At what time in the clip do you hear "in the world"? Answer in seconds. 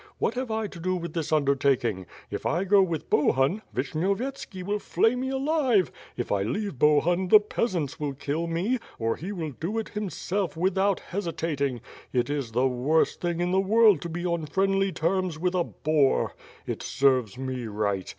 13.41-14.01